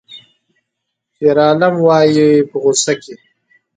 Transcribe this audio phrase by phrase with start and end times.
[1.15, 3.13] شیرعالم وایی په غوسه کې